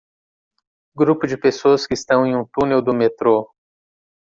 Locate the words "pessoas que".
1.37-1.93